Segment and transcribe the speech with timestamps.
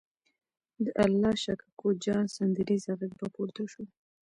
[0.83, 3.83] د الله شا کوکو جان سندریزه غږ به پورته شو.